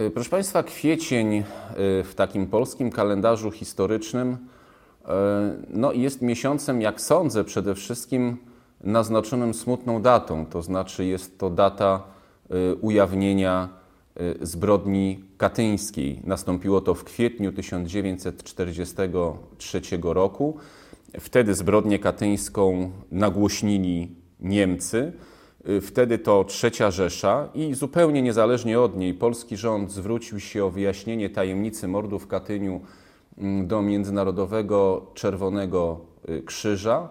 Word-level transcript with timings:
E, 0.00 0.10
proszę 0.10 0.30
Państwa, 0.30 0.62
kwiecień 0.62 1.36
e, 1.36 1.44
w 2.04 2.12
takim 2.16 2.46
polskim 2.46 2.90
kalendarzu 2.90 3.50
historycznym 3.50 4.36
e, 5.04 5.08
no, 5.70 5.92
jest 5.92 6.22
miesiącem, 6.22 6.80
jak 6.80 7.00
sądzę, 7.00 7.44
przede 7.44 7.74
wszystkim 7.74 8.36
naznaczonym 8.84 9.54
smutną 9.54 10.02
datą. 10.02 10.46
To 10.46 10.62
znaczy, 10.62 11.04
jest 11.04 11.38
to 11.38 11.50
data 11.50 12.02
ujawnienia 12.80 13.68
zbrodni 14.40 15.24
katyńskiej. 15.36 16.20
Nastąpiło 16.24 16.80
to 16.80 16.94
w 16.94 17.04
kwietniu 17.04 17.52
1943 17.52 19.80
roku. 20.02 20.56
Wtedy 21.20 21.54
zbrodnię 21.54 21.98
katyńską 21.98 22.90
nagłośnili 23.12 24.08
Niemcy. 24.40 25.12
Y, 25.68 25.80
wtedy 25.80 26.18
to 26.18 26.44
Trzecia 26.44 26.90
Rzesza 26.90 27.48
i 27.54 27.74
zupełnie 27.74 28.22
niezależnie 28.22 28.80
od 28.80 28.96
niej 28.96 29.14
polski 29.14 29.56
rząd 29.56 29.92
zwrócił 29.92 30.40
się 30.40 30.64
o 30.64 30.70
wyjaśnienie 30.70 31.30
tajemnicy 31.30 31.88
mordu 31.88 32.18
w 32.18 32.26
Katyniu 32.26 32.80
mm, 33.38 33.66
do 33.66 33.82
Międzynarodowego 33.82 35.06
Czerwonego 35.14 36.00
y, 36.28 36.42
Krzyża. 36.42 37.08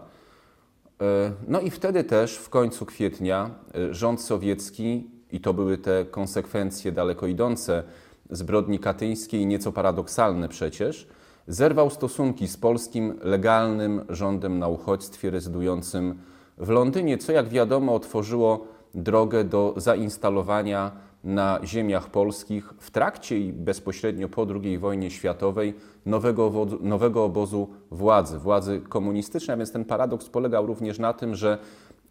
Y, 1.02 1.06
no 1.48 1.62
i 1.62 1.70
wtedy 1.70 2.04
też 2.04 2.38
w 2.38 2.50
końcu 2.50 2.86
kwietnia 2.86 3.50
rząd 3.92 4.22
sowiecki, 4.22 5.08
i 5.32 5.40
to 5.40 5.54
były 5.54 5.78
te 5.78 6.06
konsekwencje 6.06 6.92
daleko 6.92 7.28
idące 7.28 7.84
zbrodni 8.30 8.80
katyńskiej, 8.80 9.46
nieco 9.46 9.72
paradoksalne 9.72 10.50
przecież, 10.50 11.08
zerwał 11.48 11.90
stosunki 11.90 12.48
z 12.48 12.58
polskim 12.58 13.20
legalnym 13.22 14.06
rządem 14.10 14.60
na 14.60 14.68
uchodźstwie 14.68 15.30
rezydującym 15.30 16.20
w 16.60 16.70
Londynie, 16.70 17.18
co 17.18 17.32
jak 17.32 17.50
wiadomo 17.50 17.96
otworzyło 17.96 18.68
drogę 18.94 19.44
do 19.44 19.74
zainstalowania 19.78 20.92
na 21.24 21.60
ziemiach 21.64 22.10
polskich 22.10 22.74
w 22.80 22.92
trakcie 22.92 23.40
i 23.40 23.54
bezpośrednio 23.54 24.30
po 24.30 24.48
II 24.64 24.78
wojnie 24.78 25.12
światowej 25.12 25.74
nowego, 26.06 26.52
nowego 26.82 27.24
obozu 27.24 27.68
władzy, 27.92 28.40
władzy 28.40 28.82
komunistycznej. 28.90 29.54
A 29.54 29.58
więc 29.58 29.72
ten 29.72 29.86
paradoks 29.86 30.30
polegał 30.30 30.66
również 30.66 31.00
na 31.00 31.14
tym, 31.14 31.36
że 31.36 31.58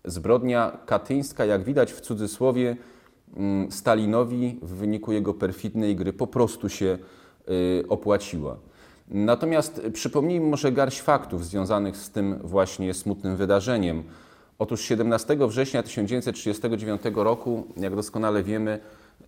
zbrodnia 0.05 0.79
katyńska, 0.87 1.45
jak 1.45 1.65
widać 1.65 1.93
w 1.93 2.01
cudzysłowie, 2.01 2.77
mm, 3.37 3.73
Stalinowi 3.73 4.59
w 4.63 4.75
wyniku 4.75 5.13
jego 5.13 5.35
perfidnej 5.35 5.97
gry 5.97 6.13
po 6.13 6.27
prostu 6.27 6.69
się 6.69 6.99
y, 7.49 7.85
opłaciła. 7.89 8.57
Natomiast 9.09 9.83
przypomnijmy 9.93 10.47
może 10.47 10.73
garść 10.73 11.01
faktów 11.01 11.47
związanych 11.47 11.97
z 11.97 12.11
tym 12.11 12.39
właśnie 12.45 12.95
smutnym 12.95 13.37
wydarzeniem. 13.37 14.03
Otóż 14.61 14.81
17 14.81 15.37
września 15.49 15.83
1939 15.83 17.03
roku, 17.15 17.67
jak 17.77 17.95
doskonale 17.97 18.43
wiemy, 18.43 18.79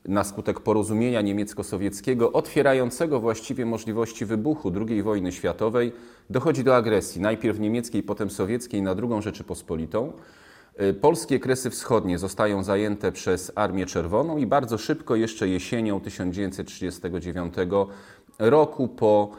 na 0.05 0.25
skutek 0.25 0.61
porozumienia 0.61 1.20
niemiecko-sowieckiego, 1.20 2.33
otwierającego 2.33 3.20
właściwie 3.20 3.67
możliwości 3.67 4.25
wybuchu 4.25 4.73
II 4.89 5.03
wojny 5.03 5.33
światowej, 5.33 5.92
dochodzi 6.31 6.64
do 6.64 6.77
agresji, 6.77 7.20
najpierw 7.20 7.61
niemieckiej, 7.61 8.03
potem 8.03 8.31
sowieckiej 8.31 8.83
na 8.83 8.91
II 8.91 9.23
Rzeczypospolitą. 9.23 10.12
Y, 10.81 10.95
polskie 10.95 11.41
kresy 11.41 11.70
wschodnie 11.70 12.19
zostają 12.19 12.62
zajęte 12.62 13.12
przez 13.12 13.53
Armię 13.55 13.86
Czerwoną 13.86 14.36
i 14.39 14.47
bardzo 14.47 14.78
szybko, 14.78 15.17
jeszcze 15.17 15.48
jesienią 15.48 16.01
1939 16.01 17.55
roku, 18.39 18.89
po 18.89 19.31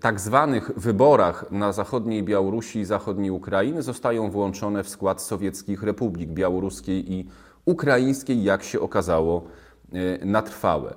tak 0.00 0.20
zwanych 0.20 0.70
wyborach 0.76 1.50
na 1.50 1.72
zachodniej 1.72 2.22
Białorusi 2.22 2.78
i 2.78 2.84
zachodniej 2.84 3.30
Ukrainy 3.30 3.82
zostają 3.82 4.30
włączone 4.30 4.84
w 4.84 4.88
skład 4.88 5.22
sowieckich 5.22 5.82
republik 5.82 6.30
białoruskiej 6.30 7.12
i 7.12 7.28
ukraińskiej, 7.64 8.44
jak 8.44 8.62
się 8.62 8.80
okazało, 8.80 9.44
y, 9.94 10.20
na 10.24 10.42
trwałe. 10.42 10.94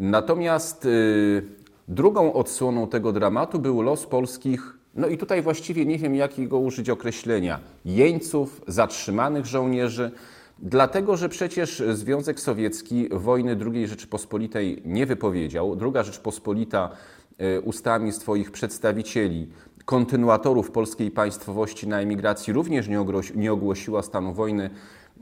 Natomiast 0.00 0.84
y, 0.84 1.42
drugą 1.88 2.32
odsłoną 2.32 2.86
tego 2.86 3.12
dramatu 3.12 3.58
był 3.58 3.82
los 3.82 4.06
polskich, 4.06 4.78
no 4.94 5.08
i 5.08 5.18
tutaj 5.18 5.42
właściwie 5.42 5.86
nie 5.86 5.98
wiem, 5.98 6.14
jakiego 6.14 6.58
użyć 6.58 6.90
określenia, 6.90 7.60
jeńców, 7.84 8.62
zatrzymanych 8.66 9.46
żołnierzy, 9.46 10.10
Dlatego, 10.58 11.16
że 11.16 11.28
przecież 11.28 11.82
Związek 11.92 12.40
Sowiecki 12.40 13.08
wojny 13.12 13.56
II 13.74 13.86
Rzeczypospolitej 13.86 14.82
nie 14.84 15.06
wypowiedział. 15.06 15.76
Druga 15.76 16.02
Rzeczpospolita 16.02 16.90
ustami 17.64 18.12
swoich 18.12 18.50
przedstawicieli, 18.50 19.48
kontynuatorów 19.84 20.70
polskiej 20.70 21.10
państwowości 21.10 21.88
na 21.88 22.00
emigracji 22.00 22.52
również 22.52 22.88
nie 23.34 23.52
ogłosiła 23.52 24.02
stanu 24.02 24.34
wojny 24.34 24.70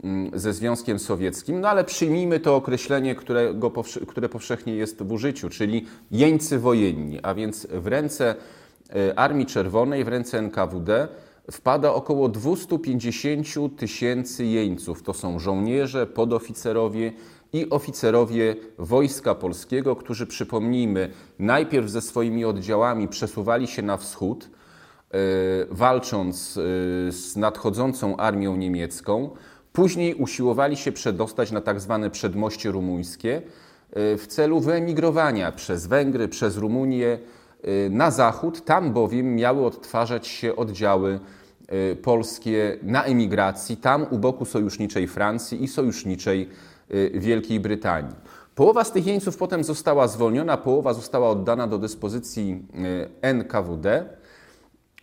mm, 0.05 0.39
ze 0.39 0.53
Związkiem 0.53 0.99
Sowieckim, 0.99 1.61
no 1.61 1.69
ale 1.69 1.85
przyjmijmy 1.85 2.41
to 2.41 2.57
określenie, 2.57 3.15
którego, 3.15 3.73
które 4.09 4.29
powszechnie 4.29 4.75
jest 4.75 5.03
w 5.03 5.13
użyciu, 5.13 5.49
czyli 5.49 5.87
jeńcy 6.11 6.59
wojenni, 6.59 7.21
a 7.23 7.35
więc 7.35 7.67
w 7.71 7.87
ręce 7.87 8.35
e, 8.91 9.19
Armii 9.19 9.47
Czerwonej, 9.47 10.05
w 10.05 10.09
ręce 10.09 10.39
NKWD 10.39 11.09
wpada 11.51 11.95
około 11.95 12.29
250 12.29 13.77
tysięcy 13.77 14.45
jeńców. 14.45 15.03
To 15.03 15.15
są 15.15 15.39
żołnierze, 15.39 16.07
podoficerowie 16.07 17.13
i 17.55 17.71
oficerowie 17.71 18.57
Wojska 18.79 19.35
Polskiego, 19.35 19.97
którzy, 19.97 20.27
przypomnijmy, 20.27 21.11
najpierw 21.39 21.91
ze 21.91 22.01
swoimi 22.01 22.45
oddziałami 22.45 23.09
przesuwali 23.09 23.67
się 23.67 23.83
na 23.83 23.97
wschód, 23.97 24.51
e, 25.11 25.19
walcząc 25.71 26.57
e, 26.57 27.13
z 27.13 27.37
nadchodzącą 27.37 28.17
armią 28.17 28.57
niemiecką, 28.57 29.31
później 29.73 30.15
usiłowali 30.15 30.77
się 30.77 30.93
przedostać 30.93 31.51
na 31.51 31.61
tak 31.61 31.81
zwane 31.81 32.11
przedmoście 32.11 32.71
rumuńskie 32.71 33.43
e, 33.93 34.17
w 34.17 34.27
celu 34.27 34.61
wyemigrowania 34.61 35.53
przez 35.53 35.87
Węgry, 35.87 36.29
przez 36.29 36.57
Rumunię 36.57 37.19
na 37.91 38.11
zachód. 38.11 38.65
Tam 38.65 38.93
bowiem 38.93 39.37
miały 39.37 39.67
odtwarzać 39.67 40.27
się 40.27 40.57
oddziały 40.57 41.21
polskie 42.03 42.79
na 42.83 43.05
emigracji, 43.05 43.77
tam 43.77 44.07
u 44.11 44.19
boku 44.19 44.45
sojuszniczej 44.45 45.09
Francji 45.09 45.65
i 45.65 45.69
sojuszniczej 45.69 46.49
Wielkiej 47.15 47.61
Brytanii. 47.61 48.15
Połowa 48.55 48.85
z 48.85 48.93
tych 48.93 49.07
jeńców 49.07 49.37
potem 49.37 49.65
została 49.65 50.09
zwolniona, 50.09 50.57
połowa 50.57 50.95
została 50.95 51.31
oddana 51.31 51.67
do 51.67 51.79
dyspozycji 51.79 52.63
y, 53.23 53.35
NKWD. 53.35 54.05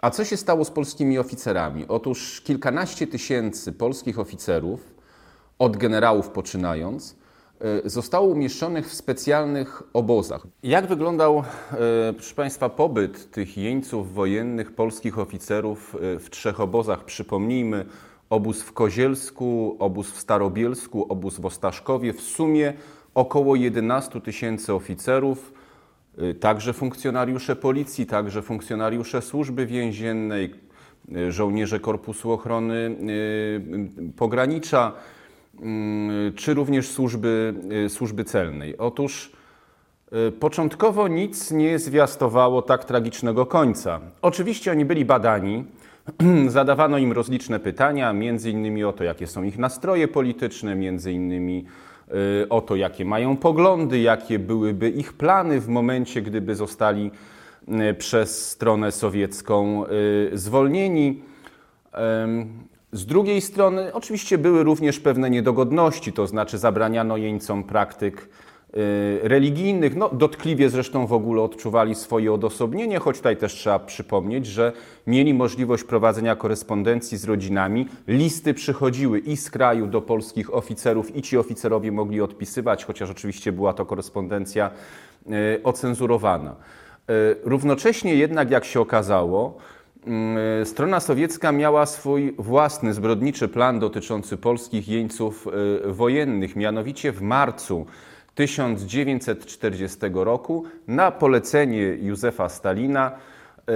A 0.02 0.10
co 0.10 0.26
się 0.26 0.38
stało 0.38 0.66
z 0.66 0.72
polskimi 0.72 1.20
oficerami? 1.20 1.86
Otóż 1.88 2.42
kilkanaście 2.42 3.08
tysięcy 3.08 3.74
polskich 3.74 4.20
oficerów, 4.20 4.94
od 5.60 5.78
generałów 5.78 6.30
poczynając, 6.30 7.16
y, 7.86 7.90
zostało 7.90 8.28
umieszczonych 8.28 8.90
w 8.90 8.94
specjalnych 8.94 9.84
obozach. 9.94 10.48
Jak 10.64 10.88
wyglądał, 10.88 11.44
proszę 12.16 12.36
Państwa, 12.36 12.70
pobyt 12.70 13.32
tych 13.32 13.58
jeńców 13.58 14.14
wojennych, 14.14 14.76
polskich 14.76 15.20
oficerów 15.20 15.96
w 16.20 16.30
trzech 16.30 16.60
obozach? 16.60 17.06
Przypomnijmy, 17.06 17.86
obóz 18.32 18.62
w 18.62 18.74
Kozielsku, 18.74 19.76
obóz 19.80 20.12
w 20.12 20.20
Starobielsku, 20.20 21.06
obóz 21.10 21.40
w 21.40 21.46
Ostaszkowie. 21.46 22.14
W 22.14 22.22
sumie 22.22 22.74
około 23.14 23.56
11 23.56 24.22
tysięcy 24.22 24.74
oficerów, 24.74 25.54
y, 26.22 26.36
także 26.36 26.74
funkcjonariusze 26.74 27.56
policji, 27.56 28.06
także 28.06 28.42
funkcjonariusze 28.42 29.22
służby 29.22 29.66
więziennej, 29.66 30.54
y, 31.16 31.32
żołnierze 31.32 31.80
Korpusu 31.80 32.32
Ochrony 32.32 32.76
y, 32.76 34.12
Pogranicza, 34.18 34.92
czy 36.36 36.54
również 36.54 36.88
służby, 36.90 37.54
służby 37.90 38.24
celnej. 38.24 38.78
Otóż 38.78 39.32
początkowo 40.40 41.08
nic 41.08 41.52
nie 41.52 41.80
zwiastowało 41.80 42.62
tak 42.62 42.86
tragicznego 42.86 43.46
końca. 43.46 44.00
Oczywiście 44.22 44.72
oni 44.72 44.86
byli 44.86 45.06
badani, 45.06 45.66
Zadawano 46.48 46.98
im 46.98 47.12
rozliczne 47.12 47.60
pytania, 47.60 48.14
między 48.14 48.52
innymi 48.52 48.84
o 48.84 48.94
to, 48.94 49.04
jakie 49.04 49.28
są 49.28 49.44
ich 49.44 49.58
nastroje 49.58 50.08
polityczne, 50.08 50.76
między 50.76 51.12
innymi 51.12 51.66
y, 52.44 52.50
o 52.50 52.62
to, 52.62 52.76
jakie 52.76 53.06
mają 53.06 53.38
poglądy, 53.38 54.00
jakie 54.00 54.40
byłyby 54.40 54.90
ich 54.90 55.14
plany 55.14 55.62
w 55.62 55.68
momencie, 55.68 56.22
gdyby 56.22 56.56
zostali 56.56 57.12
y, 57.90 57.94
przez 57.94 58.50
stronę 58.50 58.92
sowiecką 58.92 59.86
y, 59.86 59.90
zwolnieni. 60.34 61.22
Z 62.92 63.06
drugiej 63.06 63.42
strony, 63.42 63.94
oczywiście 63.94 64.38
były 64.38 64.64
również 64.64 65.00
pewne 65.00 65.30
niedogodności, 65.30 66.14
to 66.14 66.28
znaczy 66.28 66.58
zabraniano 66.58 67.18
jeńcom 67.18 67.64
praktyk 67.64 68.30
religijnych. 69.22 69.96
No, 69.96 70.10
dotkliwie 70.10 70.70
zresztą 70.70 71.08
w 71.08 71.14
ogóle 71.14 71.42
odczuwali 71.42 71.96
swoje 71.96 72.34
odosobnienie, 72.34 73.00
choć 73.00 73.18
tutaj 73.18 73.38
też 73.38 73.54
trzeba 73.54 73.80
przypomnieć, 73.80 74.46
że 74.46 74.72
mieli 75.08 75.34
możliwość 75.34 75.84
prowadzenia 75.84 76.36
korespondencji 76.36 77.18
z 77.18 77.26
rodzinami. 77.26 77.88
Listy 78.08 78.54
przychodziły 78.54 79.20
i 79.20 79.38
z 79.38 79.52
kraju 79.52 79.88
do 79.88 80.02
polskich 80.02 80.54
oficerów, 80.54 81.16
i 81.16 81.22
ci 81.22 81.38
oficerowie 81.38 81.92
mogli 81.92 82.22
odpisywać, 82.22 82.86
chociaż 82.86 83.10
oczywiście 83.10 83.52
była 83.52 83.74
to 83.74 83.86
korespondencja 83.86 84.72
y, 85.28 85.64
ocenzurowana. 85.64 86.56
Y, 87.10 87.36
równocześnie 87.44 88.16
jednak, 88.16 88.52
jak 88.52 88.66
się 88.66 88.80
okazało, 88.80 89.58
Strona 90.64 91.00
sowiecka 91.00 91.52
miała 91.52 91.86
swój 91.86 92.36
własny 92.38 92.94
zbrodniczy 92.94 93.48
plan 93.48 93.80
dotyczący 93.80 94.38
polskich 94.38 94.88
jeńców 94.88 95.48
wojennych. 95.86 96.56
Mianowicie 96.56 97.12
w 97.12 97.22
marcu 97.22 97.86
1940 98.36 100.00
roku 100.14 100.64
na 100.88 101.12
polecenie 101.12 101.82
Józefa 101.82 102.50
Stalina 102.50 103.12
e, 103.12 103.72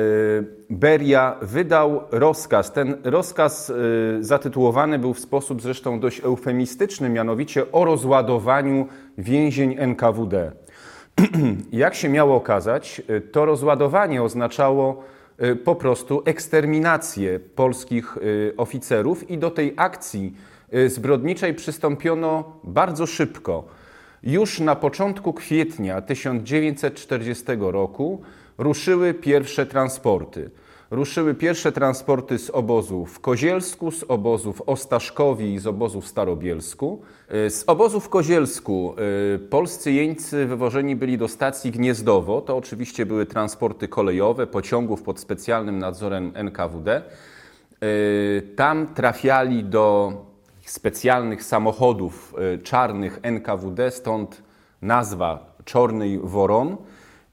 Beria 0.69 1.35
wydał 1.41 2.01
rozkaz. 2.11 2.73
Ten 2.73 2.97
rozkaz 3.03 3.69
e, 3.69 3.73
zatytułowany 4.23 4.99
był 4.99 5.13
w 5.13 5.19
sposób 5.19 5.61
zresztą 5.61 5.99
dość 5.99 6.19
eufemistyczny, 6.19 7.09
mianowicie 7.09 7.71
o 7.71 7.85
rozładowaniu 7.85 8.87
więzień 9.17 9.75
NKWD. 9.79 10.51
Jak 11.71 11.95
się 11.95 12.09
miało 12.09 12.35
okazać, 12.35 13.01
e, 13.07 13.21
to 13.21 13.45
rozładowanie 13.45 14.23
oznaczało 14.23 15.03
po 15.65 15.75
prostu 15.75 16.21
eksterminację 16.25 17.39
polskich 17.39 18.17
oficerów 18.57 19.29
i 19.29 19.37
do 19.37 19.51
tej 19.51 19.73
akcji 19.77 20.33
zbrodniczej 20.87 21.53
przystąpiono 21.53 22.59
bardzo 22.63 23.07
szybko. 23.07 23.63
Już 24.25 24.59
na 24.59 24.75
początku 24.75 25.33
kwietnia 25.33 26.01
1940 26.01 27.43
roku 27.59 28.21
ruszyły 28.57 29.13
pierwsze 29.13 29.65
transporty. 29.65 30.49
Ruszyły 30.91 31.35
pierwsze 31.35 31.71
transporty 31.71 32.39
z 32.39 32.49
obozów 32.49 33.13
w 33.13 33.19
Kozielsku, 33.19 33.91
z 33.91 34.03
obozów 34.03 34.61
Ostaszkowi 34.65 35.53
i 35.53 35.59
z 35.59 35.67
obozów 35.67 36.07
Starobielsku. 36.07 37.01
Z 37.29 37.63
obozów 37.67 38.05
w 38.05 38.09
Kozielsku 38.09 38.95
y, 39.35 39.39
polscy 39.39 39.91
jeńcy 39.91 40.45
wywożeni 40.45 40.95
byli 40.95 41.17
do 41.17 41.27
stacji 41.27 41.71
Gniezdowo. 41.71 42.41
To 42.41 42.57
oczywiście 42.57 43.05
były 43.05 43.25
transporty 43.25 43.87
kolejowe, 43.87 44.47
pociągów 44.47 45.01
pod 45.01 45.19
specjalnym 45.19 45.79
nadzorem 45.79 46.31
NKWD. 46.35 47.01
Y, 47.83 48.41
tam 48.55 48.87
trafiali 48.93 49.63
do 49.63 50.13
specjalnych 50.71 51.43
samochodów 51.43 52.35
e, 52.37 52.57
czarnych 52.57 53.19
NKWD, 53.21 53.91
stąd 53.91 54.43
nazwa 54.81 55.55
Czornej 55.65 56.19
Woron. 56.23 56.77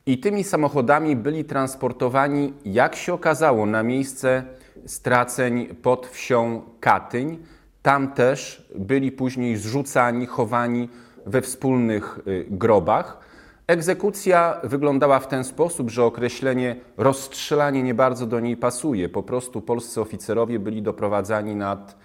I 0.06 0.18
tymi 0.18 0.44
samochodami 0.44 1.16
byli 1.16 1.44
transportowani, 1.44 2.52
jak 2.64 2.96
się 2.96 3.14
okazało, 3.14 3.66
na 3.66 3.82
miejsce 3.82 4.44
straceń 4.86 5.66
pod 5.66 6.06
wsią 6.06 6.62
Katyń. 6.80 7.38
Tam 7.82 8.12
też 8.12 8.68
byli 8.74 9.12
później 9.12 9.56
zrzucani, 9.56 10.26
chowani 10.26 10.88
we 11.26 11.40
wspólnych 11.40 12.18
e, 12.18 12.44
grobach. 12.44 13.32
Egzekucja 13.66 14.60
wyglądała 14.64 15.20
w 15.20 15.28
ten 15.28 15.44
sposób, 15.44 15.90
że 15.90 16.04
określenie 16.04 16.76
rozstrzelanie 16.96 17.82
nie 17.82 17.94
bardzo 17.94 18.26
do 18.26 18.40
niej 18.40 18.56
pasuje. 18.56 19.08
Po 19.08 19.22
prostu 19.22 19.60
polscy 19.60 20.00
oficerowie 20.00 20.58
byli 20.58 20.82
doprowadzani 20.82 21.56
nad 21.56 21.96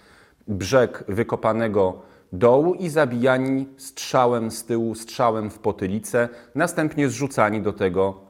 brzeg 0.48 1.04
wykopanego 1.08 2.02
dołu 2.32 2.74
i 2.74 2.90
zabijani 2.90 3.66
strzałem 3.78 4.52
z 4.52 4.66
tyłu, 4.66 4.96
strzałem 4.96 5.50
w 5.50 5.60
potylicę, 5.60 6.30
następnie 6.56 7.10
zrzucani 7.10 7.62
do 7.62 7.74
tego 7.74 8.22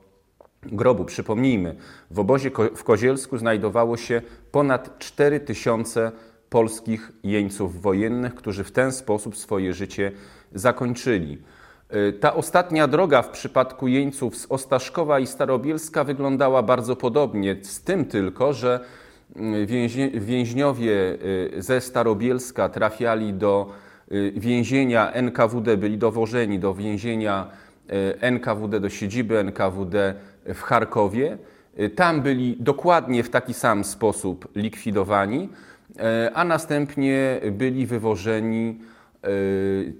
grobu. 0.63 1.05
Przypomnijmy, 1.05 1.75
w 2.11 2.19
obozie 2.19 2.51
w 2.75 2.83
Kozielsku 2.83 3.37
znajdowało 3.37 3.97
się 3.97 4.21
ponad 4.51 4.99
4 4.99 5.39
tysiące 5.39 6.11
polskich 6.49 7.11
jeńców 7.23 7.81
wojennych, 7.81 8.35
którzy 8.35 8.63
w 8.63 8.71
ten 8.71 8.91
sposób 8.91 9.37
swoje 9.37 9.73
życie 9.73 10.11
zakończyli. 10.53 11.41
Y, 11.95 12.13
ta 12.13 12.33
ostatnia 12.33 12.87
droga 12.87 13.21
w 13.21 13.29
przypadku 13.29 13.87
jeńców 13.87 14.37
z 14.37 14.45
Ostaszkowa 14.49 15.19
i 15.19 15.27
Starobielska 15.27 16.03
wyglądała 16.03 16.63
bardzo 16.63 16.95
podobnie, 16.95 17.57
z 17.61 17.81
tym 17.81 18.05
tylko, 18.05 18.53
że 18.53 18.79
więźniowie 20.13 21.17
y, 21.57 21.61
ze 21.61 21.81
Starobielska 21.81 22.69
trafiali 22.69 23.33
do 23.33 23.71
y, 24.11 24.33
więzienia 24.35 25.11
NKWD, 25.11 25.77
byli 25.77 25.97
dowożeni 25.97 26.59
do 26.59 26.73
więzienia 26.73 27.47
y, 27.89 28.21
NKWD, 28.21 28.79
do 28.79 28.89
siedziby 28.89 29.37
NKWD 29.37 30.15
w 30.45 30.61
Charkowie. 30.61 31.37
Tam 31.95 32.21
byli 32.21 32.57
dokładnie 32.59 33.23
w 33.23 33.29
taki 33.29 33.53
sam 33.53 33.83
sposób 33.83 34.47
likwidowani, 34.55 35.49
a 36.33 36.43
następnie 36.43 37.41
byli 37.51 37.85
wywożeni, 37.85 38.79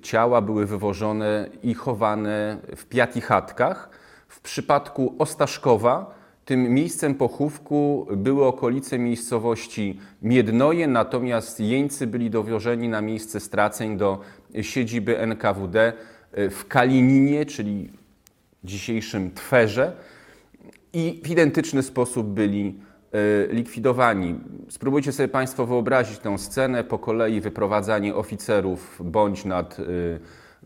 ciała 0.02 0.42
były 0.42 0.66
wywożone 0.66 1.50
i 1.64 1.74
chowane 1.74 2.58
w 2.76 2.86
piatichatkach. 2.86 3.90
W 4.28 4.42
przypadku 4.42 5.16
Ostaszkowa 5.20 6.17
tym 6.48 6.74
miejscem 6.74 7.16
pochówku 7.16 8.08
były 8.18 8.46
okolice 8.46 9.00
miejscowości 9.00 10.00
Miednoje, 10.22 10.88
natomiast 10.88 11.60
jeńcy 11.60 12.08
byli 12.08 12.30
dowożeni 12.30 12.90
na 12.90 13.02
miejsce 13.02 13.40
straceń 13.40 13.98
do 13.98 14.20
siedziby 14.62 15.20
NKWD 15.20 15.94
w 16.34 16.66
Kalininie, 16.68 17.46
czyli 17.46 17.90
dzisiejszym 18.64 19.32
Twerze 19.32 19.92
i 20.94 21.22
w 21.24 21.30
identyczny 21.30 21.84
sposób 21.84 22.28
byli 22.28 22.80
e, 23.12 23.54
likwidowani. 23.54 24.36
Spróbujcie 24.70 25.12
sobie 25.12 25.28
Państwo 25.28 25.66
wyobrazić 25.66 26.20
tę 26.20 26.38
scenę, 26.38 26.84
po 26.84 27.00
kolei 27.00 27.42
wyprowadzanie 27.42 28.16
oficerów 28.16 29.02
bądź 29.04 29.46
nad 29.46 29.80
e, 29.80 29.84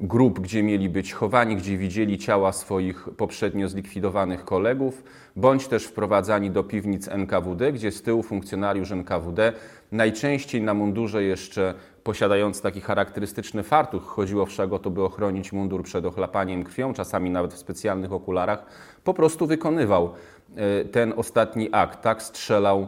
grup, 0.02 0.40
gdzie 0.40 0.64
mieli 0.64 0.90
być 0.90 1.14
chowani, 1.14 1.56
gdzie 1.56 1.78
widzieli 1.78 2.18
ciała 2.18 2.52
swoich 2.52 3.10
poprzednio 3.18 3.70
zlikwidowanych 3.70 4.46
kolegów, 4.46 5.04
bądź 5.36 5.68
też 5.68 5.86
wprowadzani 5.86 6.52
do 6.52 6.64
piwnic 6.64 7.08
NKWD, 7.08 7.72
gdzie 7.72 7.92
z 7.92 8.02
tyłu 8.02 8.24
funkcjonariusz 8.24 8.92
NKWD, 8.92 9.54
najczęściej 9.92 10.62
na 10.62 10.74
mundurze 10.74 11.24
jeszcze 11.24 11.74
posiadający 12.04 12.62
taki 12.62 12.82
charakterystyczny 12.82 13.64
fartuch, 13.64 14.04
chodziło 14.04 14.46
wszak 14.46 14.74
o 14.74 14.80
to, 14.80 14.90
by 14.90 15.04
ochronić 15.04 15.52
mundur 15.54 15.84
przed 15.84 16.06
ochlapaniem 16.06 16.64
krwią, 16.64 16.94
czasami 16.94 17.30
nawet 17.30 17.54
w 17.54 17.58
specjalnych 17.58 18.14
okularach, 18.14 18.66
po 19.04 19.14
prostu 19.14 19.48
wykonywał 19.48 20.14
e, 20.56 20.86
ten 20.86 21.14
ostatni 21.18 21.70
akt, 21.72 22.02
tak 22.02 22.24
strzelał 22.24 22.82
e, 22.82 22.88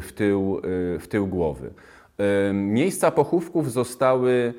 w 0.00 0.12
tył, 0.14 0.58
e, 0.58 0.98
w 0.98 1.08
tył 1.08 1.26
głowy. 1.26 1.70
Miejsca 2.52 3.10
pochówków 3.10 3.72
zostały 3.72 4.54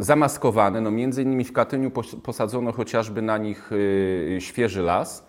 zamaskowane. 0.00 0.80
No 0.80 0.90
między 0.90 1.22
innymi 1.22 1.44
w 1.44 1.52
Katyniu 1.52 1.90
posadzono 2.22 2.72
chociażby 2.72 3.22
na 3.22 3.38
nich 3.38 3.72
y, 3.72 4.38
świeży 4.40 4.82
las, 4.82 5.26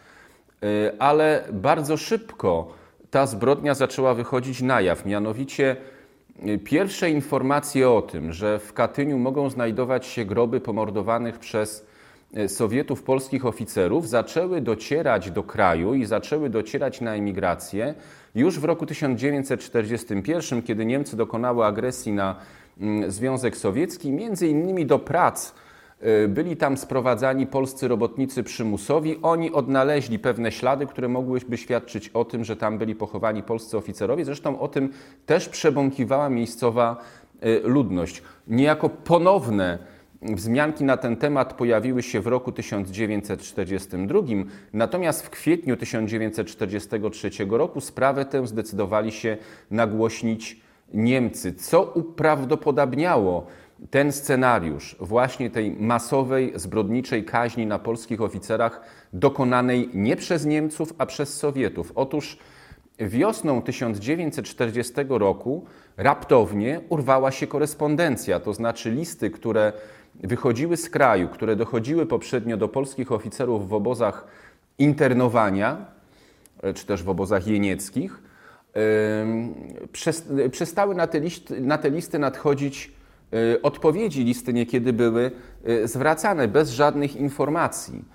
y, 0.64 1.00
ale 1.00 1.44
bardzo 1.52 1.98
szybko 1.98 2.74
ta 3.12 3.26
zbrodnia 3.26 3.74
zaczęła 3.74 4.14
wychodzić 4.14 4.62
na 4.62 4.82
jaw. 4.82 5.06
Mianowicie 5.06 5.76
y, 6.48 6.58
pierwsze 6.58 7.10
informacje 7.10 7.90
o 7.90 8.02
tym, 8.02 8.34
że 8.34 8.60
w 8.60 8.74
Katyniu 8.74 9.20
mogą 9.20 9.50
znajdować 9.50 10.06
się 10.06 10.26
groby 10.26 10.62
pomordowanych 10.62 11.40
przez 11.40 11.94
Sowietów 12.48 13.04
polskich 13.04 13.46
oficerów, 13.46 14.10
zaczęły 14.10 14.62
docierać 14.62 15.32
do 15.32 15.44
kraju 15.44 15.94
i 15.94 16.06
zaczęły 16.06 16.50
docierać 16.50 17.02
na 17.02 17.16
emigrację 17.16 17.94
już 18.36 18.60
w 18.60 18.64
roku 18.64 18.86
1941, 18.86 20.62
kiedy 20.62 20.86
Niemcy 20.86 21.18
dokonały 21.18 21.66
agresji 21.66 22.14
na 22.14 22.36
Mm, 22.36 22.63
Związek 23.08 23.58
Sowiecki. 23.58 24.12
Między 24.12 24.48
innymi 24.48 24.86
do 24.86 25.00
prac 25.00 25.54
y, 26.04 26.28
byli 26.28 26.58
tam 26.58 26.78
sprowadzani 26.78 27.48
polscy 27.48 27.88
robotnicy 27.88 28.44
przymusowi. 28.44 29.20
Oni 29.22 29.52
odnaleźli 29.52 30.20
pewne 30.20 30.52
ślady, 30.52 30.86
które 30.86 31.08
mogłyby 31.08 31.58
świadczyć 31.58 32.10
o 32.10 32.26
tym, 32.26 32.44
że 32.44 32.56
tam 32.56 32.78
byli 32.78 32.96
pochowani 32.96 33.44
polscy 33.44 33.78
oficerowie. 33.78 34.26
Zresztą 34.26 34.60
o 34.60 34.68
tym 34.68 34.90
też 35.26 35.50
przebąkiwała 35.50 36.30
miejscowa 36.30 36.98
y, 37.46 37.62
ludność. 37.64 38.22
Niejako 38.48 38.90
ponowne 38.90 39.80
wzmianki 40.22 40.84
na 40.84 40.98
ten 40.98 41.16
temat 41.16 41.54
pojawiły 41.54 42.04
się 42.04 42.22
w 42.22 42.28
roku 42.28 42.52
1942, 42.52 44.20
natomiast 44.74 45.26
w 45.26 45.30
kwietniu 45.30 45.78
1943 45.78 47.30
roku 47.50 47.82
sprawę 47.82 48.26
tę 48.26 48.48
zdecydowali 48.48 49.12
się 49.12 49.38
nagłośnić 49.72 50.62
Niemcy, 50.94 51.54
co 51.54 51.84
uprawdopodobniało 51.84 53.48
ten 53.90 54.12
scenariusz 54.12 54.96
właśnie 55.00 55.50
tej 55.50 55.72
masowej, 55.72 56.54
zbrodniczej 56.56 57.26
kaźni 57.26 57.66
na 57.66 57.80
polskich 57.80 58.22
oficerach, 58.22 58.82
dokonanej 59.14 59.90
nie 59.94 60.16
przez 60.16 60.46
Niemców, 60.46 60.94
a 60.98 61.06
przez 61.06 61.38
Sowietów. 61.38 61.92
Otóż 61.96 62.38
wiosną 63.00 63.62
1940 63.62 64.94
roku 65.10 65.66
raptownie 65.98 66.82
urwała 66.90 67.32
się 67.32 67.48
korespondencja, 67.48 68.40
to 68.40 68.54
znaczy 68.54 68.92
listy, 68.92 69.30
które 69.30 69.74
wychodziły 70.16 70.78
z 70.78 70.90
kraju, 70.90 71.28
które 71.28 71.56
dochodziły 71.56 72.06
poprzednio 72.06 72.58
do 72.58 72.68
polskich 72.68 73.12
oficerów 73.12 73.70
w 73.70 73.74
obozach 73.74 74.28
internowania, 74.78 75.86
czy 76.76 76.86
też 76.86 77.04
w 77.04 77.10
obozach 77.10 77.48
jenieckich, 77.48 78.22
przestały 80.52 80.96
na 80.96 81.08
te, 81.08 81.20
listy, 81.20 81.62
na 81.62 81.78
te 81.78 81.90
listy 81.90 82.20
nadchodzić 82.20 82.92
y, 83.34 83.62
odpowiedzi. 83.62 84.24
Listy 84.24 84.54
niekiedy 84.54 84.94
były 84.94 85.32
y, 85.68 85.88
zwracane 85.88 86.48
bez 86.48 86.72
żadnych 86.72 87.16
informacji. 87.16 88.06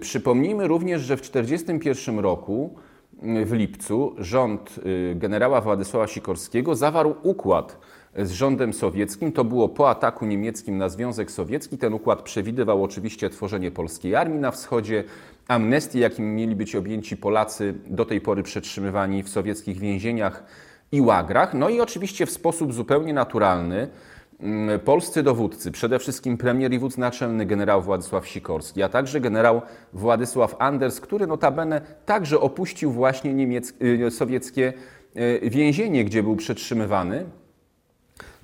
Przypomnijmy 0.00 0.68
również, 0.68 1.02
że 1.02 1.16
w 1.16 1.20
1941 1.20 2.18
roku 2.18 2.74
y, 3.22 3.44
w 3.44 3.52
lipcu 3.52 4.14
rząd 4.18 4.80
generała 5.14 5.60
Władysława 5.60 6.06
Sikorskiego 6.06 6.74
zawarł 6.74 7.14
układ 7.22 7.78
z 8.16 8.30
rządem 8.30 8.72
sowieckim. 8.72 9.32
To 9.32 9.44
było 9.44 9.68
po 9.68 9.90
ataku 9.90 10.26
niemieckim 10.26 10.78
na 10.78 10.88
Związek 10.88 11.30
Sowiecki. 11.30 11.78
Ten 11.78 11.94
układ 11.94 12.22
przewidywał 12.22 12.84
oczywiście 12.84 13.30
tworzenie 13.30 13.70
polskiej 13.70 14.14
armii 14.14 14.38
na 14.38 14.50
wschodzie, 14.50 15.04
amnestii, 15.48 15.98
jakim 15.98 16.34
mieli 16.34 16.56
być 16.56 16.76
objęci 16.76 17.16
Polacy 17.16 17.74
do 17.86 18.04
tej 18.04 18.20
pory 18.20 18.42
przetrzymywani 18.42 19.22
w 19.22 19.28
sowieckich 19.28 19.78
więzieniach 19.78 20.44
i 20.92 21.00
łagrach. 21.00 21.54
No 21.54 21.68
i 21.68 21.80
oczywiście 21.80 22.26
w 22.26 22.30
sposób 22.30 22.74
zupełnie 22.74 23.12
naturalny 23.12 23.88
mm, 24.40 24.80
polscy 24.80 25.22
dowódcy, 25.22 25.70
przede 25.70 25.98
wszystkim 25.98 26.36
premier 26.36 26.72
i 26.72 26.78
wódz 26.78 26.98
naczelny 26.98 27.46
generał 27.46 27.82
Władysław 27.82 28.28
Sikorski, 28.28 28.82
a 28.82 28.88
także 28.88 29.20
generał 29.20 29.62
Władysław 29.92 30.56
Anders, 30.58 31.00
który 31.00 31.26
notabene 31.26 31.80
także 32.06 32.40
opuścił 32.40 32.92
właśnie 32.92 33.34
niemieckie, 33.34 33.84
y, 34.06 34.10
sowieckie 34.10 34.72
y, 35.16 35.50
więzienie, 35.50 36.04
gdzie 36.04 36.22
był 36.22 36.36
przetrzymywany, 36.36 37.26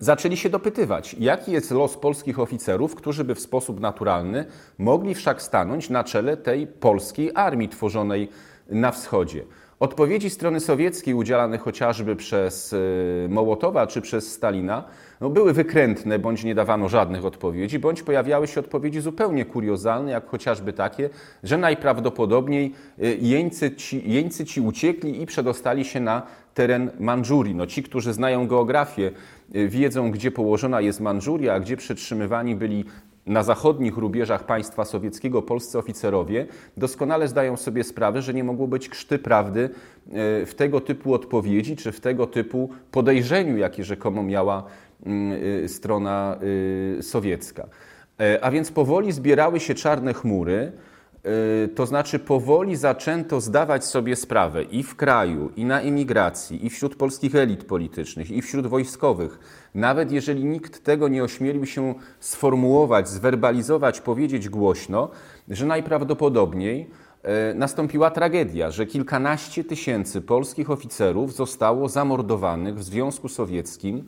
zaczęli 0.04 0.36
się 0.36 0.50
dopytywać, 0.50 1.16
jaki 1.18 1.52
jest 1.52 1.70
los 1.70 1.96
polskich 1.96 2.38
oficerów, 2.38 2.94
którzy 2.94 3.24
by 3.24 3.34
w 3.34 3.40
sposób 3.40 3.80
naturalny 3.80 4.44
mogli 4.78 5.14
wszak 5.14 5.42
stanąć 5.42 5.90
na 5.90 6.04
czele 6.04 6.36
tej 6.36 6.66
polskiej 6.66 7.30
armii 7.34 7.68
tworzonej 7.68 8.28
na 8.68 8.92
wschodzie. 8.92 9.44
Odpowiedzi 9.80 10.30
strony 10.30 10.60
sowieckiej 10.60 11.14
udzielane 11.14 11.58
chociażby 11.58 12.16
przez 12.16 12.72
y, 12.72 13.26
Mołotowa 13.30 13.86
czy 13.86 14.00
przez 14.00 14.32
Stalina 14.32 14.84
no, 15.20 15.30
były 15.30 15.52
wykrętne, 15.52 16.18
bądź 16.18 16.44
nie 16.44 16.54
dawano 16.54 16.88
żadnych 16.88 17.24
odpowiedzi, 17.24 17.78
bądź 17.78 18.02
pojawiały 18.02 18.46
się 18.46 18.60
odpowiedzi 18.60 19.00
zupełnie 19.00 19.44
kuriozalne, 19.44 20.10
jak 20.10 20.28
chociażby 20.28 20.72
takie, 20.72 21.10
że 21.42 21.58
najprawdopodobniej 21.58 22.72
y, 22.98 23.18
jeńcy 23.20 23.76
ci, 23.76 24.10
jeńcy 24.10 24.44
ci 24.44 24.60
uciekli 24.60 25.22
i 25.22 25.26
przedostali 25.26 25.84
się 25.84 26.00
na 26.00 26.22
teren 26.54 26.90
Mandżurii. 27.00 27.54
No, 27.54 27.66
ci, 27.66 27.82
którzy 27.82 28.12
znają 28.12 28.46
geografię, 28.46 29.10
y, 29.54 29.68
wiedzą, 29.68 30.10
gdzie 30.10 30.30
położona 30.30 30.80
jest 30.80 31.00
Mandżuria, 31.00 31.54
a 31.54 31.60
gdzie 31.60 31.76
przetrzymywani 31.76 32.54
byli 32.54 32.84
na 33.26 33.42
zachodnich 33.42 33.96
rubieżach 33.96 34.46
państwa 34.46 34.84
sowieckiego 34.84 35.42
polscy 35.42 35.78
oficerowie 35.78 36.46
doskonale 36.76 37.28
zdają 37.28 37.56
sobie 37.56 37.84
sprawę, 37.84 38.22
że 38.22 38.34
nie 38.34 38.44
mogło 38.44 38.68
być 38.68 38.88
krzty 38.88 39.18
prawdy 39.18 39.60
e, 39.62 39.70
w 40.46 40.54
tego 40.56 40.80
typu 40.80 41.14
odpowiedzi 41.14 41.76
czy 41.76 41.92
w 41.92 42.00
tego 42.00 42.26
typu 42.26 42.70
podejrzeniu, 42.90 43.56
jakie 43.56 43.84
rzekomo 43.84 44.22
miała 44.22 44.64
mm, 45.06 45.40
e, 45.64 45.68
strona 45.68 46.38
e, 46.98 47.02
sowiecka. 47.02 47.66
A 48.40 48.50
więc 48.50 48.72
powoli 48.72 49.12
zbierały 49.12 49.60
się 49.60 49.74
czarne 49.74 50.14
chmury, 50.14 50.72
Y, 50.72 50.93
to 51.74 51.86
znaczy 51.86 52.18
powoli 52.18 52.76
zaczęto 52.76 53.40
zdawać 53.40 53.84
sobie 53.84 54.16
sprawę 54.16 54.62
i 54.62 54.82
w 54.82 54.96
kraju, 54.96 55.50
i 55.56 55.64
na 55.64 55.80
emigracji, 55.80 56.66
i 56.66 56.70
wśród 56.70 56.96
polskich 56.96 57.34
elit 57.34 57.64
politycznych, 57.64 58.30
i 58.30 58.42
wśród 58.42 58.66
wojskowych, 58.66 59.38
nawet 59.74 60.12
jeżeli 60.12 60.44
nikt 60.44 60.84
tego 60.84 61.08
nie 61.08 61.24
ośmielił 61.24 61.66
się 61.66 61.94
sformułować, 62.20 63.08
zwerbalizować, 63.08 64.00
powiedzieć 64.00 64.48
głośno, 64.48 65.10
że 65.48 65.66
najprawdopodobniej 65.66 66.90
y, 67.50 67.54
nastąpiła 67.54 68.10
tragedia, 68.10 68.70
że 68.70 68.86
kilkanaście 68.86 69.64
tysięcy 69.64 70.20
polskich 70.20 70.70
oficerów 70.70 71.34
zostało 71.34 71.88
zamordowanych 71.88 72.78
w 72.78 72.82
Związku 72.82 73.28
Sowieckim 73.28 74.04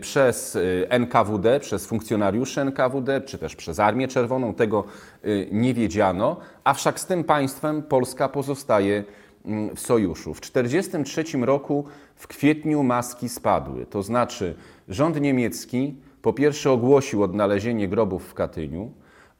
przez 0.00 0.56
e, 0.56 0.60
NKWD, 0.90 1.60
przez 1.60 1.86
funkcjonariuszy 1.86 2.60
NKWD, 2.60 3.20
czy 3.20 3.38
też 3.38 3.56
przez 3.56 3.80
Armię 3.80 4.08
Czerwoną, 4.08 4.54
tego 4.54 4.84
e, 5.22 5.28
nie 5.52 5.74
wiedziano, 5.74 6.36
a 6.64 6.74
wszak 6.74 7.00
z 7.00 7.06
tym 7.06 7.24
państwem 7.24 7.82
Polska 7.82 8.28
pozostaje 8.28 9.04
mm, 9.44 9.76
w 9.76 9.80
sojuszu. 9.80 10.34
W 10.34 10.40
1943 10.40 11.38
roku 11.38 11.84
w 12.16 12.26
kwietniu 12.26 12.82
maski 12.82 13.28
spadły, 13.28 13.86
to 13.86 14.02
znaczy 14.02 14.54
rząd 14.88 15.20
niemiecki 15.20 15.94
po 16.22 16.32
pierwsze 16.32 16.70
ogłosił 16.70 17.22
odnalezienie 17.22 17.88
grobów 17.88 18.28
w 18.28 18.34
Katyniu, 18.34 18.92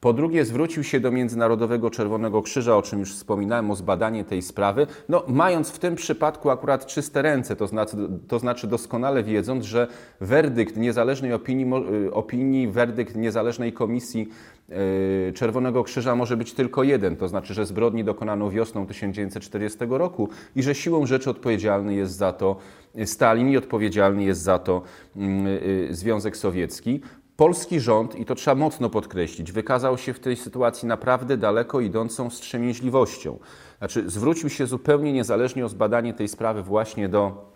po 0.05 0.13
drugie, 0.13 0.45
zwrócił 0.45 0.83
się 0.83 0.99
do 0.99 1.11
Międzynarodowego 1.11 1.89
Czerwonego 1.89 2.41
Krzyża, 2.41 2.77
o 2.77 2.81
czym 2.81 2.99
już 2.99 3.13
wspominałem, 3.13 3.71
o 3.71 3.75
zbadanie 3.75 4.23
tej 4.23 4.41
sprawy, 4.41 4.87
no, 5.09 5.23
mając 5.27 5.69
w 5.69 5.79
tym 5.79 5.95
przypadku 5.95 6.49
akurat 6.49 6.85
czyste 6.85 7.21
ręce, 7.21 7.55
to 7.55 7.67
znaczy, 7.67 7.97
to 8.27 8.39
znaczy 8.39 8.67
doskonale 8.67 9.23
wiedząc, 9.23 9.65
że 9.65 9.87
werdykt 10.21 10.77
niezależnej 10.77 11.33
opinii, 11.33 11.65
y, 12.05 12.13
opinii 12.13 12.67
werdykt 12.67 13.15
niezależnej 13.15 13.73
komisji 13.73 14.29
y, 15.29 15.33
Czerwonego 15.33 15.83
Krzyża 15.83 16.15
może 16.15 16.37
być 16.37 16.53
tylko 16.53 16.83
jeden, 16.83 17.15
to 17.15 17.27
znaczy, 17.27 17.53
że 17.53 17.65
zbrodni 17.65 18.03
dokonano 18.03 18.51
wiosną 18.51 18.87
1940 18.87 19.79
roku 19.89 20.29
i 20.55 20.63
że 20.63 20.75
siłą 20.75 21.05
rzeczy 21.05 21.29
odpowiedzialny 21.29 21.95
jest 21.95 22.13
za 22.13 22.33
to 22.33 22.55
Stalin 23.05 23.49
i 23.49 23.57
odpowiedzialny 23.57 24.23
jest 24.23 24.41
za 24.41 24.59
to 24.59 24.81
mm, 25.15 25.47
y, 25.47 25.87
Związek 25.91 26.37
Sowiecki. 26.37 27.01
Polski 27.37 27.79
rząd, 27.79 28.15
i 28.15 28.25
to 28.25 28.35
trzeba 28.35 28.55
mocno 28.55 28.89
podkreślić, 28.89 29.51
wykazał 29.51 29.97
się 29.97 30.13
w 30.13 30.19
tej 30.19 30.35
sytuacji 30.35 30.87
naprawdę 30.87 31.37
daleko 31.37 31.79
idącą 31.79 32.29
wstrzemięźliwością. 32.29 33.39
Znaczy, 33.77 34.09
zwrócił 34.09 34.49
się 34.49 34.67
zupełnie 34.67 35.13
niezależnie 35.13 35.65
o 35.65 35.69
zbadanie 35.69 36.13
tej 36.13 36.27
sprawy 36.27 36.63
właśnie 36.63 37.09
do 37.09 37.51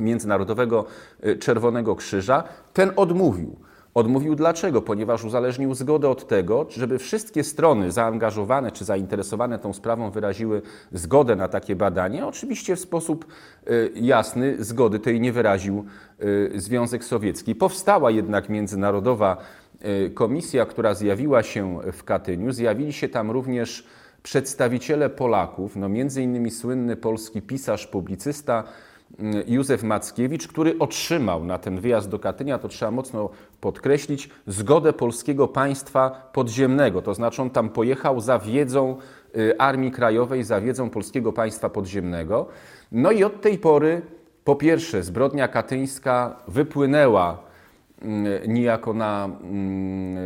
Międzynarodowego 0.00 0.84
y, 1.26 1.36
Czerwonego 1.36 1.96
Krzyża. 1.96 2.44
Ten 2.72 2.92
odmówił. 2.96 3.56
Odmówił 3.94 4.34
dlaczego? 4.34 4.82
Ponieważ 4.82 5.24
uzależnił 5.24 5.74
zgodę 5.74 6.08
od 6.08 6.28
tego, 6.28 6.66
żeby 6.70 6.98
wszystkie 6.98 7.44
strony 7.44 7.92
zaangażowane 7.92 8.70
czy 8.72 8.84
zainteresowane 8.84 9.58
tą 9.58 9.72
sprawą 9.72 10.10
wyraziły 10.10 10.62
zgodę 10.92 11.36
na 11.36 11.48
takie 11.48 11.76
badanie. 11.76 12.26
Oczywiście 12.26 12.76
w 12.76 12.80
sposób 12.80 13.26
y, 13.70 13.92
jasny 13.94 14.64
zgody 14.64 14.98
tej 14.98 15.20
nie 15.20 15.32
wyraził 15.32 15.84
y, 16.22 16.52
Związek 16.54 17.04
Sowiecki. 17.04 17.54
Powstała 17.54 18.10
jednak 18.10 18.48
międzynarodowa 18.48 19.36
y, 19.84 20.10
komisja, 20.10 20.66
która 20.66 20.94
zjawiła 20.94 21.42
się 21.42 21.78
w 21.92 22.04
Katyniu. 22.04 22.52
Zjawili 22.52 22.92
się 22.92 23.08
tam 23.08 23.30
również 23.30 23.86
przedstawiciele 24.22 25.10
Polaków, 25.10 25.76
no 25.76 25.88
między 25.88 26.22
innymi 26.22 26.50
słynny 26.50 26.96
polski 26.96 27.42
pisarz, 27.42 27.86
publicysta, 27.86 28.64
Józef 29.46 29.82
Mackiewicz, 29.82 30.48
który 30.48 30.78
otrzymał 30.78 31.44
na 31.44 31.58
ten 31.58 31.80
wyjazd 31.80 32.08
do 32.08 32.18
Katynia, 32.18 32.58
to 32.58 32.68
trzeba 32.68 32.90
mocno 32.90 33.30
podkreślić, 33.60 34.30
zgodę 34.46 34.92
polskiego 34.92 35.48
państwa 35.48 36.30
podziemnego. 36.32 37.02
To 37.02 37.14
znaczy 37.14 37.42
on 37.42 37.50
tam 37.50 37.68
pojechał 37.68 38.20
za 38.20 38.38
wiedzą 38.38 38.96
y, 39.36 39.58
Armii 39.58 39.90
Krajowej, 39.90 40.44
za 40.44 40.60
wiedzą 40.60 40.90
polskiego 40.90 41.32
państwa 41.32 41.68
podziemnego. 41.68 42.46
No 42.92 43.10
i 43.10 43.24
od 43.24 43.40
tej 43.40 43.58
pory, 43.58 44.02
po 44.44 44.56
pierwsze, 44.56 45.02
zbrodnia 45.02 45.48
katyńska 45.48 46.36
wypłynęła 46.48 47.38
mm, 48.02 48.26
niejako 48.52 48.94
na, 48.94 49.24
mm, 49.24 50.16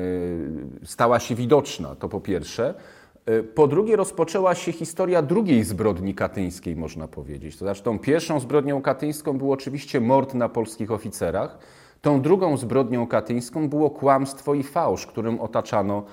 y, 0.82 0.86
stała 0.86 1.20
się 1.20 1.34
widoczna, 1.34 1.94
to 1.94 2.08
po 2.08 2.20
pierwsze. 2.20 2.74
E, 3.26 3.42
po 3.42 3.66
drugie, 3.66 3.96
rozpoczęła 3.96 4.54
się 4.54 4.72
historia 4.72 5.22
drugiej 5.22 5.64
zbrodni 5.64 6.14
katyńskiej, 6.14 6.76
można 6.76 7.08
powiedzieć. 7.08 7.56
To 7.56 7.64
znaczy, 7.64 7.82
tą 7.82 7.98
pierwszą 7.98 8.40
zbrodnią 8.40 8.82
katyńską 8.82 9.38
był 9.38 9.52
oczywiście 9.52 10.00
mord 10.00 10.34
na 10.34 10.48
polskich 10.48 10.90
oficerach. 10.90 11.58
Tą 12.02 12.20
drugą 12.22 12.56
zbrodnią 12.56 13.06
katyńską 13.06 13.68
było 13.68 13.90
kłamstwo 13.90 14.54
i 14.54 14.62
fałsz, 14.62 15.06
którym 15.06 15.40
otaczano, 15.40 16.04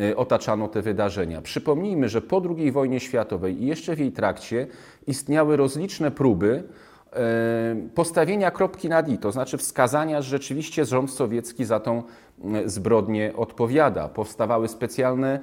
e, 0.00 0.16
otaczano 0.16 0.68
te 0.68 0.82
wydarzenia. 0.82 1.42
Przypomnijmy, 1.42 2.08
że 2.08 2.22
po 2.22 2.42
II 2.58 2.72
wojnie 2.72 3.00
światowej 3.00 3.62
i 3.62 3.66
jeszcze 3.66 3.96
w 3.96 3.98
jej 3.98 4.12
trakcie 4.12 4.66
istniały 5.06 5.56
rozliczne 5.56 6.10
próby 6.10 6.64
e, 7.12 7.76
postawienia 7.94 8.50
kropki 8.50 8.88
nad 8.88 9.08
i, 9.08 9.18
to 9.18 9.32
znaczy 9.32 9.58
wskazania, 9.58 10.22
że 10.22 10.30
rzeczywiście 10.30 10.84
rząd 10.84 11.10
sowiecki 11.10 11.64
za 11.64 11.80
tą 11.80 12.02
zbrodnię 12.66 13.32
odpowiada. 13.36 14.08
Powstawały 14.08 14.68
specjalne 14.68 15.40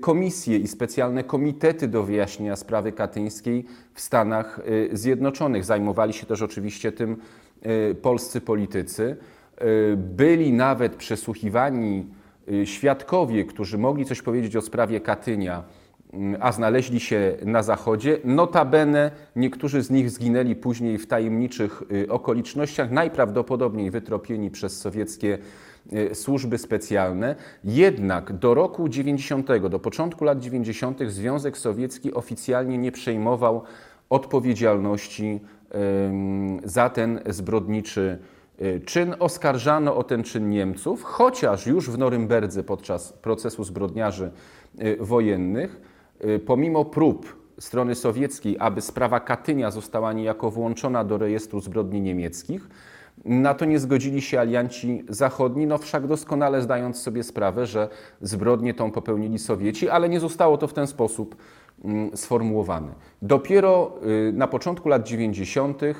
komisje 0.00 0.58
i 0.58 0.68
specjalne 0.68 1.24
komitety 1.24 1.88
do 1.88 2.02
wyjaśnienia 2.02 2.56
sprawy 2.56 2.92
katyńskiej 2.92 3.64
w 3.94 4.00
Stanach 4.00 4.60
y, 4.68 4.96
Zjednoczonych. 4.96 5.64
Zajmowali 5.64 6.12
się 6.12 6.26
też 6.26 6.42
oczywiście 6.42 6.92
tym 6.92 7.16
y, 7.66 7.94
polscy 7.94 8.40
politycy. 8.40 9.16
Byli 9.96 10.52
nawet 10.52 10.96
przesłuchiwani 10.96 12.06
świadkowie, 12.64 13.44
którzy 13.44 13.78
mogli 13.78 14.04
coś 14.04 14.22
powiedzieć 14.22 14.56
o 14.56 14.60
sprawie 14.60 15.00
Katynia, 15.00 15.64
a 16.40 16.52
znaleźli 16.52 17.00
się 17.00 17.36
na 17.44 17.62
zachodzie. 17.62 18.18
Notabene 18.24 19.10
niektórzy 19.36 19.82
z 19.82 19.90
nich 19.90 20.10
zginęli 20.10 20.56
później 20.56 20.98
w 20.98 21.06
tajemniczych 21.06 21.82
okolicznościach, 22.08 22.90
najprawdopodobniej 22.90 23.90
wytropieni 23.90 24.50
przez 24.50 24.80
sowieckie 24.80 25.38
służby 26.12 26.58
specjalne. 26.58 27.34
Jednak 27.64 28.32
do 28.32 28.54
roku 28.54 28.88
90, 28.88 29.68
do 29.70 29.78
początku 29.78 30.24
lat 30.24 30.40
90. 30.40 30.98
Związek 31.06 31.58
Sowiecki 31.58 32.14
oficjalnie 32.14 32.78
nie 32.78 32.92
przejmował 32.92 33.62
odpowiedzialności 34.10 35.40
za 36.64 36.90
ten 36.90 37.20
zbrodniczy 37.26 38.18
e, 38.58 38.80
czyn. 38.80 39.14
Oskarżano 39.18 39.96
o 39.96 40.04
ten 40.04 40.22
czyn 40.22 40.50
Niemców, 40.50 41.02
chociaż 41.02 41.66
już 41.66 41.90
w 41.90 41.98
Norymberdze 41.98 42.64
podczas 42.64 43.12
procesu 43.12 43.64
zbrodniarzy 43.64 44.30
e, 44.78 44.96
wojennych, 44.96 45.80
pomimo 46.46 46.84
prób 46.84 47.38
strony 47.58 47.94
sowieckiej, 47.94 48.56
aby 48.58 48.80
sprawa 48.80 49.20
Katynia 49.20 49.70
została 49.70 50.12
niejako 50.12 50.50
włączona 50.50 51.04
do 51.04 51.18
rejestru 51.18 51.60
zbrodni 51.60 52.00
niemieckich, 52.00 52.68
Na 53.24 53.54
to 53.54 53.64
nie 53.64 53.78
zgodzili 53.78 54.20
się 54.20 54.40
alianci 54.40 55.04
zachodni, 55.08 55.66
no 55.66 55.78
wszak 55.78 56.06
doskonale 56.06 56.62
zdając 56.62 56.98
sobie 56.98 57.22
sprawę, 57.22 57.66
że 57.66 57.88
zbrodnię 58.20 58.74
tą 58.74 58.90
popełnili 58.90 59.38
Sowieci, 59.38 59.88
ale 59.88 60.08
nie 60.08 60.20
zostało 60.20 60.58
to 60.58 60.66
w 60.66 60.72
ten 60.72 60.86
sposób 60.86 61.36
mm, 61.84 62.16
sformułowane. 62.16 62.92
Dopiero 63.22 63.92
y, 64.28 64.32
na 64.32 64.46
początku 64.46 64.88
lat 64.88 65.08
90. 65.08 65.82
y, 65.82 65.94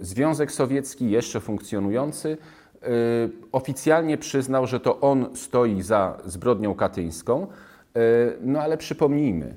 Związek 0.00 0.52
Sowiecki, 0.52 1.10
jeszcze 1.10 1.40
funkcjonujący, 1.40 2.28
y, 2.28 2.86
oficjalnie 3.52 4.18
przyznał, 4.18 4.66
że 4.66 4.80
to 4.80 5.00
on 5.00 5.36
stoi 5.36 5.82
za 5.82 6.18
zbrodnią 6.24 6.74
katyńską. 6.74 7.46
No 8.40 8.60
ale 8.60 8.76
przypomnijmy, 8.76 9.56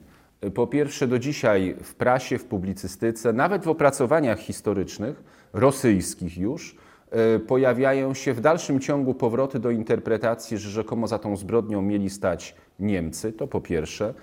po 0.54 0.68
pierwsze, 0.68 1.08
do 1.08 1.20
dzisiaj 1.20 1.76
w 1.84 1.96
prasie, 1.96 2.38
w 2.38 2.46
publicystyce, 2.46 3.34
nawet 3.34 3.64
w 3.64 3.70
opracowaniach 3.70 4.40
historycznych, 4.40 5.24
rosyjskich 5.54 6.38
już, 6.38 6.76
e, 7.12 7.40
pojawiają 7.40 8.14
się 8.14 8.34
w 8.34 8.42
dalszym 8.42 8.80
ciągu 8.80 9.14
powroty 9.14 9.60
do 9.60 9.72
interpretacji, 9.72 10.58
że 10.58 10.70
rzekomo 10.70 11.08
za 11.08 11.20
tą 11.20 11.38
zbrodnią 11.38 11.82
mieli 11.82 12.10
stać 12.10 12.56
Niemcy, 12.80 13.34
to 13.34 13.48
po 13.48 13.62
pierwsze. 13.62 14.14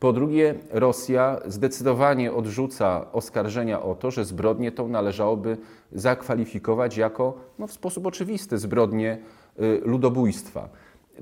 Po 0.00 0.12
drugie, 0.12 0.54
Rosja 0.70 1.40
zdecydowanie 1.46 2.32
odrzuca 2.32 3.12
oskarżenia 3.12 3.82
o 3.82 3.94
to, 3.94 4.10
że 4.10 4.24
zbrodnię 4.24 4.72
tą 4.72 4.88
należałoby 4.88 5.56
zakwalifikować 5.92 6.96
jako 6.96 7.34
no, 7.58 7.66
w 7.66 7.72
sposób 7.72 8.06
oczywisty 8.06 8.58
zbrodnię 8.58 9.18
e, 9.58 9.62
ludobójstwa. 9.84 10.68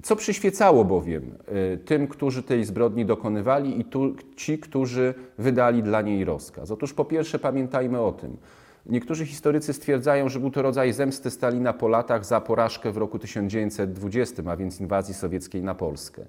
Co 0.02 0.16
przyświecało 0.16 0.84
bowiem 0.84 1.34
y, 1.74 1.78
tym, 1.78 2.06
którzy 2.08 2.42
tej 2.42 2.64
zbrodni 2.64 3.06
dokonywali 3.06 3.80
i 3.80 3.84
tu, 3.84 4.14
ci, 4.36 4.58
którzy 4.58 5.14
wydali 5.38 5.82
dla 5.82 6.02
niej 6.02 6.24
rozkaz? 6.24 6.70
Otóż 6.70 6.92
po 6.92 7.04
pierwsze 7.04 7.38
pamiętajmy 7.38 8.00
o 8.00 8.12
tym, 8.12 8.36
Niektórzy 8.86 9.26
historycy 9.26 9.72
stwierdzają, 9.72 10.28
że 10.28 10.40
był 10.40 10.50
to 10.50 10.62
rodzaj 10.62 10.92
zemsty 10.92 11.30
Stalina 11.30 11.72
po 11.72 11.88
latach 11.88 12.24
za 12.24 12.40
porażkę 12.40 12.92
w 12.92 12.96
roku 12.96 13.18
1920, 13.18 14.42
a 14.46 14.56
więc 14.56 14.80
inwazji 14.80 15.14
sowieckiej 15.14 15.62
na 15.62 15.74
Polskę. 15.74 16.26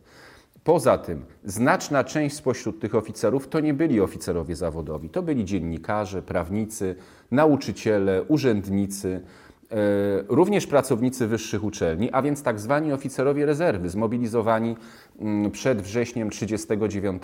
Poza 0.63 0.97
tym, 0.97 1.25
znaczna 1.43 2.03
część 2.03 2.35
spośród 2.35 2.79
tych 2.79 2.95
oficerów 2.95 3.47
to 3.47 3.59
nie 3.59 3.73
byli 3.73 4.01
oficerowie 4.01 4.55
zawodowi, 4.55 5.09
to 5.09 5.21
byli 5.21 5.45
dziennikarze, 5.45 6.21
prawnicy, 6.21 6.95
nauczyciele, 7.31 8.23
urzędnicy, 8.23 9.21
również 10.27 10.67
pracownicy 10.67 11.27
wyższych 11.27 11.63
uczelni, 11.63 12.11
a 12.11 12.21
więc 12.21 12.43
tak 12.43 12.59
zwani 12.59 12.93
oficerowie 12.93 13.45
rezerwy, 13.45 13.89
zmobilizowani 13.89 14.75
mm, 15.19 15.51
przed 15.51 15.81
wrześniem 15.81 16.29
1939 16.29 17.23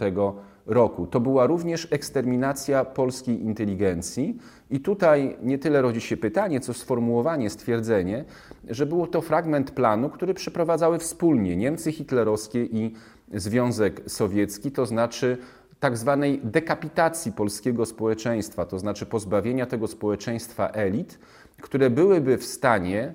roku. 0.65 1.07
To 1.07 1.19
była 1.19 1.45
również 1.45 1.87
eksterminacja 1.91 2.85
polskiej 2.85 3.43
inteligencji 3.43 4.37
i 4.69 4.79
tutaj 4.79 5.37
nie 5.43 5.57
tyle 5.57 5.81
rodzi 5.81 6.01
się 6.01 6.17
pytanie, 6.17 6.59
co 6.59 6.73
sformułowanie, 6.73 7.49
stwierdzenie, 7.49 8.25
że 8.69 8.85
było 8.85 9.07
to 9.07 9.21
fragment 9.21 9.71
planu, 9.71 10.09
który 10.09 10.33
przeprowadzały 10.33 10.99
wspólnie 10.99 11.55
Niemcy 11.55 11.91
hitlerowskie 11.91 12.63
i 12.63 12.93
Związek 13.33 14.01
Sowiecki, 14.07 14.71
to 14.71 14.85
znaczy 14.85 15.37
tak 15.81 15.97
zwanej 15.97 16.41
dekapitacji 16.43 17.31
polskiego 17.31 17.85
społeczeństwa, 17.85 18.65
to 18.65 18.79
znaczy 18.79 19.05
pozbawienia 19.05 19.65
tego 19.65 19.87
społeczeństwa 19.87 20.69
elit, 20.69 21.19
które 21.61 21.89
byłyby 21.89 22.37
w 22.37 22.45
stanie 22.45 23.13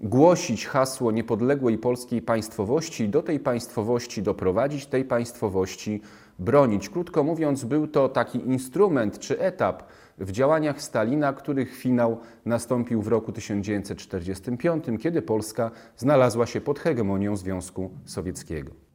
głosić 0.00 0.66
hasło 0.66 1.12
niepodległej 1.12 1.78
polskiej 1.78 2.22
państwowości 2.22 3.08
do 3.08 3.22
tej 3.22 3.40
państwowości 3.40 4.22
doprowadzić, 4.22 4.86
tej 4.86 5.04
państwowości 5.04 6.00
bronić. 6.38 6.88
Krótko 6.88 7.24
mówiąc, 7.24 7.64
był 7.64 7.86
to 7.86 8.08
taki 8.08 8.38
instrument 8.38 9.18
czy 9.18 9.40
etap 9.40 9.82
w 10.18 10.32
działaniach 10.32 10.82
Stalina, 10.82 11.32
których 11.32 11.76
finał 11.76 12.20
nastąpił 12.44 13.02
w 13.02 13.08
roku 13.08 13.32
1945, 13.32 14.84
kiedy 15.00 15.22
Polska 15.22 15.70
znalazła 15.96 16.46
się 16.46 16.60
pod 16.60 16.78
hegemonią 16.78 17.36
Związku 17.36 17.90
Sowieckiego. 18.04 18.89